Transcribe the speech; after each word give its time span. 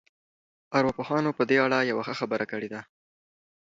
ارواپوهانو 0.77 1.35
په 1.37 1.43
دې 1.49 1.57
اړه 1.65 1.79
يوه 1.91 2.03
ښه 2.07 2.13
خبره 2.19 2.45
کړې 2.51 2.69
ده. 2.73 2.81